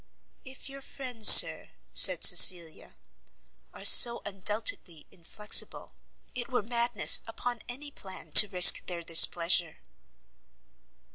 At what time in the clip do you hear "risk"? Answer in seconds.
8.47-8.83